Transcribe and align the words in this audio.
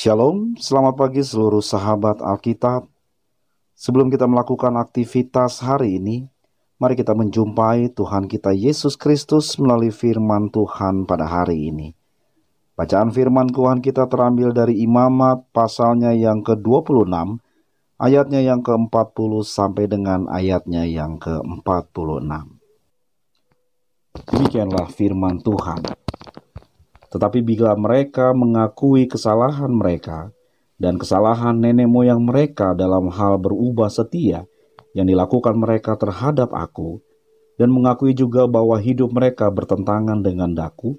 Shalom, 0.00 0.56
selamat 0.56 0.96
pagi 0.96 1.20
seluruh 1.20 1.60
sahabat 1.60 2.24
Alkitab. 2.24 2.88
Sebelum 3.76 4.08
kita 4.08 4.24
melakukan 4.24 4.72
aktivitas 4.80 5.60
hari 5.60 6.00
ini, 6.00 6.24
mari 6.80 6.96
kita 6.96 7.12
menjumpai 7.12 7.92
Tuhan 7.92 8.24
kita 8.24 8.56
Yesus 8.56 8.96
Kristus 8.96 9.60
melalui 9.60 9.92
firman 9.92 10.48
Tuhan 10.48 11.04
pada 11.04 11.28
hari 11.28 11.68
ini. 11.68 11.92
Bacaan 12.80 13.12
firman 13.12 13.52
Tuhan 13.52 13.84
kita 13.84 14.08
terambil 14.08 14.56
dari 14.56 14.80
Imamat 14.80 15.44
pasalnya 15.52 16.16
yang 16.16 16.40
ke-26, 16.48 17.36
ayatnya 18.00 18.40
yang 18.40 18.64
ke-40 18.64 19.32
sampai 19.44 19.84
dengan 19.84 20.32
ayatnya 20.32 20.88
yang 20.88 21.20
ke-46. 21.20 22.24
Demikianlah 24.32 24.88
firman 24.96 25.44
Tuhan. 25.44 26.08
Tetapi 27.10 27.42
bila 27.42 27.74
mereka 27.74 28.30
mengakui 28.30 29.10
kesalahan 29.10 29.70
mereka 29.70 30.30
dan 30.78 30.96
kesalahan 30.96 31.58
nenek 31.58 31.90
moyang 31.90 32.22
mereka 32.22 32.72
dalam 32.72 33.10
hal 33.10 33.36
berubah 33.36 33.90
setia 33.90 34.46
yang 34.94 35.06
dilakukan 35.06 35.58
mereka 35.58 35.98
terhadap 35.98 36.54
aku, 36.54 37.02
dan 37.60 37.68
mengakui 37.70 38.16
juga 38.16 38.48
bahwa 38.48 38.80
hidup 38.80 39.12
mereka 39.12 39.52
bertentangan 39.52 40.24
dengan 40.24 40.56
daku, 40.56 40.96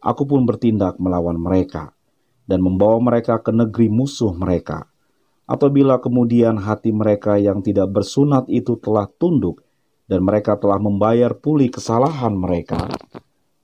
aku 0.00 0.22
pun 0.24 0.48
bertindak 0.48 0.96
melawan 0.96 1.36
mereka 1.36 1.92
dan 2.48 2.64
membawa 2.64 2.98
mereka 2.98 3.38
ke 3.38 3.52
negeri 3.52 3.92
musuh 3.92 4.32
mereka. 4.32 4.88
Apabila 5.44 5.98
kemudian 5.98 6.56
hati 6.62 6.94
mereka 6.94 7.36
yang 7.36 7.60
tidak 7.60 7.90
bersunat 7.90 8.46
itu 8.46 8.78
telah 8.78 9.10
tunduk 9.18 9.62
dan 10.06 10.22
mereka 10.22 10.54
telah 10.56 10.78
membayar 10.78 11.34
pulih 11.34 11.70
kesalahan 11.70 12.34
mereka, 12.34 12.86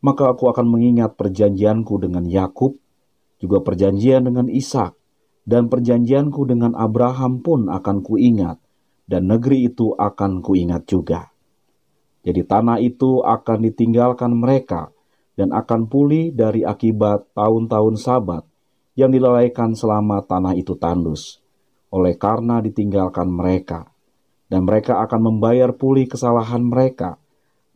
maka 0.07 0.31
aku 0.31 0.47
akan 0.47 0.71
mengingat 0.71 1.19
perjanjianku 1.19 1.99
dengan 1.99 2.23
Yakub, 2.23 2.79
juga 3.43 3.59
perjanjian 3.67 4.23
dengan 4.23 4.47
Ishak, 4.47 4.95
dan 5.43 5.67
perjanjianku 5.67 6.47
dengan 6.47 6.79
Abraham 6.79 7.43
pun 7.43 7.67
akan 7.67 8.07
kuingat, 8.07 8.63
dan 9.11 9.27
negeri 9.27 9.67
itu 9.67 9.99
akan 9.99 10.47
kuingat 10.47 10.87
juga. 10.87 11.35
Jadi 12.23 12.47
tanah 12.47 12.79
itu 12.79 13.19
akan 13.27 13.59
ditinggalkan 13.67 14.31
mereka, 14.31 14.95
dan 15.35 15.51
akan 15.51 15.91
pulih 15.91 16.31
dari 16.31 16.63
akibat 16.63 17.27
tahun-tahun 17.35 17.99
sabat 17.99 18.47
yang 18.95 19.11
dilalaikan 19.11 19.75
selama 19.75 20.23
tanah 20.23 20.55
itu 20.55 20.79
tandus, 20.79 21.43
oleh 21.91 22.15
karena 22.15 22.63
ditinggalkan 22.63 23.27
mereka. 23.27 23.91
Dan 24.47 24.63
mereka 24.63 25.03
akan 25.03 25.35
membayar 25.35 25.75
pulih 25.75 26.07
kesalahan 26.07 26.63
mereka, 26.63 27.19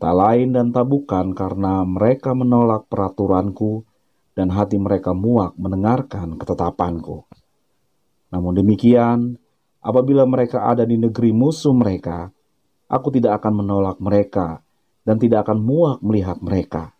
Tak 0.00 0.14
lain 0.16 0.56
dan 0.56 0.72
tak 0.72 0.88
bukan 0.88 1.36
karena 1.36 1.84
mereka 1.84 2.32
menolak 2.32 2.88
peraturanku 2.88 3.84
dan 4.32 4.48
hati 4.48 4.80
mereka 4.80 5.12
muak 5.12 5.52
mendengarkan 5.60 6.40
ketetapanku. 6.40 7.28
Namun 8.32 8.56
demikian, 8.56 9.36
apabila 9.84 10.24
mereka 10.24 10.64
ada 10.64 10.88
di 10.88 10.96
negeri 10.96 11.36
musuh 11.36 11.76
mereka, 11.76 12.32
aku 12.88 13.12
tidak 13.12 13.44
akan 13.44 13.60
menolak 13.60 14.00
mereka 14.00 14.64
dan 15.04 15.20
tidak 15.20 15.44
akan 15.44 15.60
muak 15.60 15.98
melihat 16.00 16.40
mereka, 16.40 16.96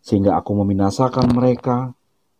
sehingga 0.00 0.40
aku 0.40 0.56
meminasakan 0.64 1.28
mereka 1.36 1.92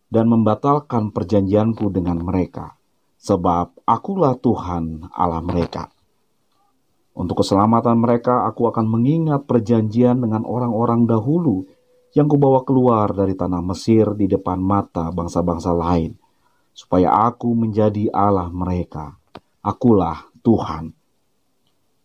dan 0.08 0.24
membatalkan 0.32 1.12
perjanjianku 1.12 1.92
dengan 1.92 2.24
mereka, 2.24 2.80
sebab 3.20 3.76
akulah 3.84 4.40
Tuhan 4.40 5.12
Allah 5.12 5.44
mereka. 5.44 5.92
Untuk 7.18 7.42
keselamatan 7.42 7.98
mereka, 7.98 8.46
aku 8.46 8.70
akan 8.70 8.86
mengingat 8.86 9.42
perjanjian 9.50 10.22
dengan 10.22 10.46
orang-orang 10.46 11.02
dahulu 11.02 11.66
yang 12.14 12.30
kubawa 12.30 12.62
keluar 12.62 13.10
dari 13.10 13.34
tanah 13.34 13.58
Mesir 13.58 14.14
di 14.14 14.30
depan 14.30 14.62
mata 14.62 15.10
bangsa-bangsa 15.10 15.74
lain, 15.74 16.14
supaya 16.70 17.10
aku 17.26 17.58
menjadi 17.58 18.06
Allah 18.14 18.46
mereka. 18.54 19.18
Akulah 19.66 20.30
Tuhan. 20.46 20.94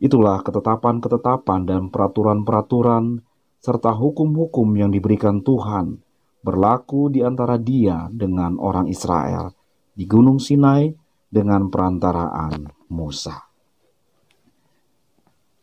Itulah 0.02 0.42
ketetapan-ketetapan 0.42 1.62
dan 1.70 1.82
peraturan-peraturan 1.94 3.22
serta 3.62 3.94
hukum-hukum 3.94 4.66
yang 4.76 4.90
diberikan 4.90 5.46
Tuhan 5.46 6.02
berlaku 6.44 7.08
di 7.08 7.24
antara 7.24 7.56
dia 7.56 8.12
dengan 8.12 8.60
orang 8.60 8.92
Israel 8.92 9.56
di 9.96 10.04
Gunung 10.04 10.42
Sinai 10.42 10.92
dengan 11.32 11.72
perantaraan 11.72 12.68
Musa. 12.92 13.53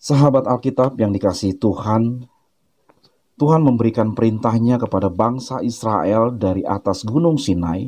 Sahabat 0.00 0.49
Alkitab 0.49 0.97
yang 0.97 1.12
dikasihi 1.12 1.61
Tuhan, 1.61 2.25
Tuhan 3.37 3.61
memberikan 3.61 4.16
perintahnya 4.16 4.81
kepada 4.81 5.12
bangsa 5.12 5.61
Israel 5.61 6.33
dari 6.33 6.65
atas 6.65 7.05
gunung 7.05 7.37
Sinai 7.37 7.84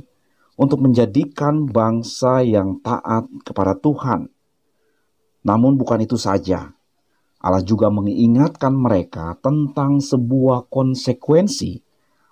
untuk 0.61 0.85
menjadikan 0.85 1.65
bangsa 1.65 2.45
yang 2.45 2.85
taat 2.85 3.25
kepada 3.49 3.73
Tuhan. 3.81 4.29
Namun 5.41 5.81
bukan 5.81 6.05
itu 6.05 6.21
saja, 6.21 6.77
Allah 7.41 7.65
juga 7.65 7.89
mengingatkan 7.89 8.77
mereka 8.77 9.33
tentang 9.41 9.97
sebuah 9.97 10.69
konsekuensi 10.69 11.81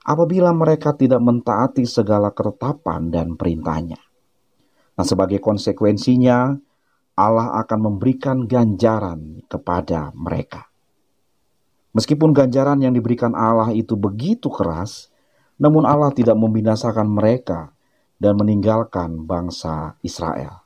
apabila 0.04 0.52
mereka 0.52 0.92
tidak 0.92 1.24
mentaati 1.24 1.88
segala 1.88 2.36
ketetapan 2.36 3.08
dan 3.08 3.32
perintahnya. 3.32 3.96
Nah 5.00 5.04
sebagai 5.08 5.40
konsekuensinya, 5.40 6.52
Allah 7.20 7.52
akan 7.60 7.78
memberikan 7.92 8.48
ganjaran 8.48 9.44
kepada 9.44 10.08
mereka. 10.16 10.72
Meskipun 11.92 12.32
ganjaran 12.32 12.80
yang 12.80 12.96
diberikan 12.96 13.36
Allah 13.36 13.76
itu 13.76 13.92
begitu 13.92 14.48
keras, 14.48 15.12
namun 15.60 15.84
Allah 15.84 16.08
tidak 16.16 16.40
membinasakan 16.40 17.04
mereka 17.04 17.76
dan 18.16 18.40
meninggalkan 18.40 19.28
bangsa 19.28 20.00
Israel. 20.00 20.64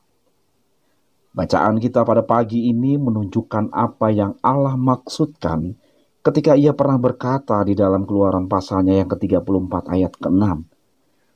Bacaan 1.34 1.82
kita 1.82 2.06
pada 2.06 2.22
pagi 2.22 2.70
ini 2.70 2.94
menunjukkan 2.94 3.74
apa 3.74 4.14
yang 4.14 4.38
Allah 4.38 4.78
maksudkan 4.78 5.74
ketika 6.22 6.54
ia 6.54 6.70
pernah 6.70 6.94
berkata 6.94 7.66
di 7.66 7.74
dalam 7.74 8.06
keluaran 8.06 8.46
pasalnya 8.46 9.02
yang 9.02 9.10
ke-34 9.10 9.74
ayat 9.90 10.12
ke-6 10.14 10.46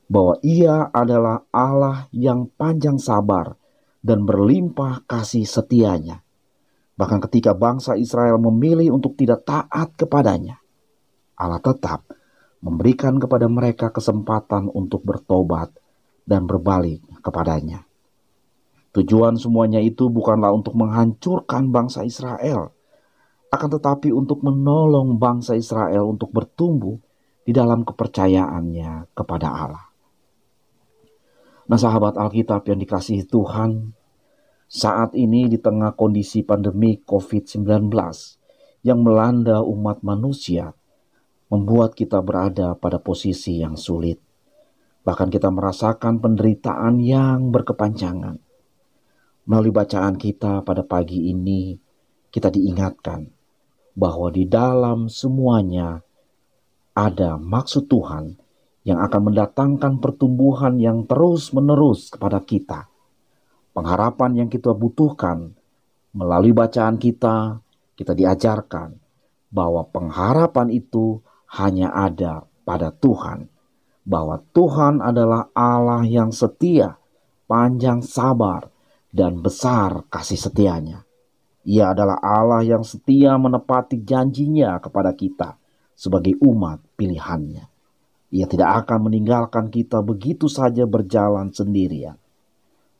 bahwa 0.06 0.34
ia 0.46 0.86
adalah 0.94 1.42
Allah 1.50 2.06
yang 2.14 2.46
panjang 2.54 2.96
sabar 3.02 3.58
dan 4.08 4.24
berlimpah 4.24 5.04
kasih 5.04 5.44
setianya. 5.44 6.24
Bahkan 6.96 7.20
ketika 7.28 7.52
bangsa 7.52 7.92
Israel 8.00 8.40
memilih 8.40 8.96
untuk 8.96 9.20
tidak 9.20 9.44
taat 9.44 9.92
kepadanya, 10.00 10.56
Allah 11.36 11.60
tetap 11.60 12.08
memberikan 12.64 13.20
kepada 13.20 13.46
mereka 13.46 13.92
kesempatan 13.92 14.72
untuk 14.72 15.04
bertobat 15.04 15.70
dan 16.24 16.48
berbalik 16.48 17.04
kepadanya. 17.20 17.84
Tujuan 18.96 19.36
semuanya 19.36 19.78
itu 19.78 20.08
bukanlah 20.08 20.50
untuk 20.50 20.74
menghancurkan 20.74 21.68
bangsa 21.68 22.02
Israel, 22.02 22.72
akan 23.52 23.68
tetapi 23.78 24.10
untuk 24.10 24.40
menolong 24.40 25.20
bangsa 25.20 25.54
Israel 25.54 26.08
untuk 26.08 26.32
bertumbuh 26.32 26.96
di 27.44 27.52
dalam 27.52 27.84
kepercayaannya 27.84 29.12
kepada 29.12 29.48
Allah. 29.52 29.86
Nah 31.68 31.76
sahabat 31.76 32.16
Alkitab 32.16 32.64
yang 32.72 32.80
dikasihi 32.80 33.28
Tuhan, 33.28 33.92
saat 34.68 35.16
ini 35.16 35.48
di 35.48 35.56
tengah 35.56 35.96
kondisi 35.96 36.44
pandemi 36.44 37.00
COVID-19 37.00 37.88
yang 38.84 39.00
melanda 39.00 39.64
umat 39.64 40.04
manusia, 40.04 40.76
membuat 41.48 41.96
kita 41.96 42.20
berada 42.20 42.76
pada 42.76 43.00
posisi 43.00 43.64
yang 43.64 43.80
sulit. 43.80 44.20
Bahkan 45.08 45.32
kita 45.32 45.48
merasakan 45.48 46.20
penderitaan 46.20 47.00
yang 47.00 47.48
berkepanjangan. 47.48 48.36
Melalui 49.48 49.72
bacaan 49.72 50.20
kita 50.20 50.60
pada 50.60 50.84
pagi 50.84 51.32
ini, 51.32 51.72
kita 52.28 52.52
diingatkan 52.52 53.24
bahwa 53.96 54.28
di 54.28 54.44
dalam 54.44 55.08
semuanya 55.08 56.04
ada 56.92 57.40
maksud 57.40 57.88
Tuhan 57.88 58.36
yang 58.84 59.00
akan 59.00 59.32
mendatangkan 59.32 59.96
pertumbuhan 60.04 60.76
yang 60.76 61.08
terus-menerus 61.08 62.12
kepada 62.12 62.44
kita. 62.44 62.92
Pengharapan 63.78 64.42
yang 64.42 64.48
kita 64.50 64.74
butuhkan 64.74 65.54
melalui 66.10 66.50
bacaan 66.50 66.98
kita, 66.98 67.62
kita 67.94 68.10
diajarkan 68.10 68.98
bahwa 69.54 69.86
pengharapan 69.86 70.74
itu 70.74 71.22
hanya 71.54 71.94
ada 71.94 72.42
pada 72.66 72.90
Tuhan, 72.90 73.46
bahwa 74.02 74.42
Tuhan 74.50 74.98
adalah 74.98 75.54
Allah 75.54 76.02
yang 76.02 76.34
setia, 76.34 76.98
panjang 77.46 78.02
sabar, 78.02 78.66
dan 79.14 79.46
besar 79.46 80.10
kasih 80.10 80.42
setianya. 80.42 81.06
Ia 81.62 81.94
adalah 81.94 82.18
Allah 82.18 82.66
yang 82.66 82.82
setia 82.82 83.38
menepati 83.38 84.02
janjinya 84.02 84.74
kepada 84.82 85.14
kita 85.14 85.54
sebagai 85.94 86.34
umat 86.42 86.82
pilihannya. 86.98 87.62
Ia 88.34 88.46
tidak 88.50 88.82
akan 88.82 89.06
meninggalkan 89.06 89.70
kita 89.70 90.02
begitu 90.02 90.50
saja 90.50 90.82
berjalan 90.82 91.54
sendirian. 91.54 92.18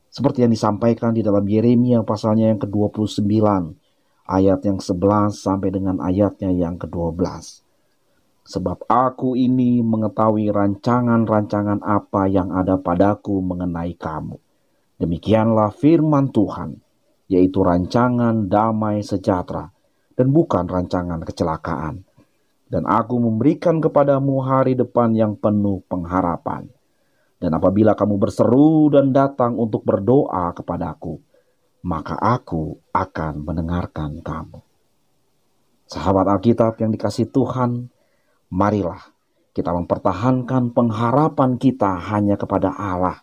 Seperti 0.09 0.45
yang 0.45 0.53
disampaikan 0.53 1.13
di 1.13 1.21
dalam 1.21 1.45
Yeremia 1.45 2.01
pasalnya 2.03 2.49
yang 2.51 2.61
ke-29, 2.61 3.29
ayat 4.29 4.61
yang 4.65 4.79
11 4.81 5.37
sampai 5.37 5.69
dengan 5.73 6.01
ayatnya 6.01 6.53
yang 6.53 6.81
ke-12. 6.81 7.65
sebab 8.49 8.89
aku 8.89 9.37
ini 9.37 9.85
mengetahui 9.85 10.49
rancangan-rancangan 10.49 11.85
apa 11.85 12.25
yang 12.33 12.49
ada 12.49 12.81
padaku 12.81 13.45
mengenai 13.45 13.93
kamu. 13.93 14.41
Demikianlah 14.97 15.69
firman 15.77 16.33
Tuhan, 16.33 16.81
yaitu 17.29 17.61
rancangan 17.61 18.49
damai 18.49 19.05
sejahtera 19.05 19.69
dan 20.17 20.33
bukan 20.33 20.65
rancangan 20.65 21.21
kecelakaan. 21.29 22.09
Dan 22.73 22.89
aku 22.89 23.21
memberikan 23.21 23.85
kepadamu 23.85 24.41
hari 24.41 24.73
depan 24.73 25.13
yang 25.13 25.37
penuh 25.37 25.85
pengharapan. 25.85 26.73
Dan 27.39 27.55
apabila 27.55 27.95
kamu 27.95 28.19
berseru 28.19 28.91
dan 28.91 29.15
datang 29.15 29.55
untuk 29.55 29.87
berdoa 29.87 30.51
kepadaku, 30.59 31.23
maka 31.87 32.19
aku 32.19 32.83
akan 32.91 33.47
mendengarkan 33.47 34.19
kamu. 34.19 34.59
Sahabat 35.87 36.27
Alkitab 36.27 36.83
yang 36.83 36.91
dikasih 36.91 37.31
Tuhan, 37.31 37.89
marilah 38.51 39.01
kita 39.55 39.71
mempertahankan 39.71 40.75
pengharapan 40.75 41.57
kita 41.57 41.97
hanya 42.11 42.35
kepada 42.35 42.75
Allah, 42.75 43.23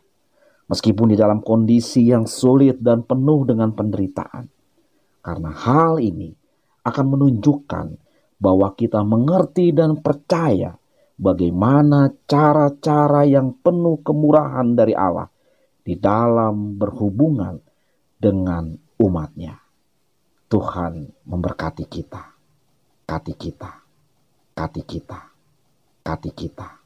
meskipun 0.71 1.12
di 1.12 1.17
dalam 1.19 1.44
kondisi 1.44 2.07
yang 2.07 2.23
sulit 2.23 2.79
dan 2.79 3.03
penuh 3.03 3.44
dengan 3.44 3.75
penderitaan. 3.75 4.47
Karena 5.19 5.51
hal 5.51 6.00
ini 6.00 6.31
akan 6.88 7.06
menunjukkan 7.06 7.85
bahwa 8.39 8.71
kita 8.77 9.03
mengerti 9.03 9.75
dan 9.75 10.00
percaya 10.00 10.77
bagaimana 11.15 12.12
cara-cara 12.27 13.23
yang 13.23 13.56
penuh 13.63 14.03
kemurahan 14.03 14.75
dari 14.75 14.91
Allah 14.91 15.27
di 15.85 15.95
dalam 15.95 16.75
berhubungan 16.75 17.59
dengan 18.19 18.73
umatnya. 19.00 19.59
Tuhan 20.45 21.09
memberkati 21.25 21.85
kita, 21.89 22.23
kati 23.09 23.33
kita, 23.33 23.71
kati 24.53 24.81
kita, 24.85 25.19
kati 26.06 26.31
kita. 26.31 26.85